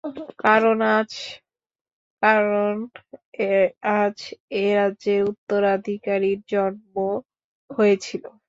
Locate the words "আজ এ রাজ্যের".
3.95-5.21